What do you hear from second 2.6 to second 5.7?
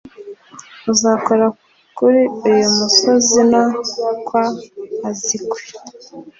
musozi no kwkwa azkwe.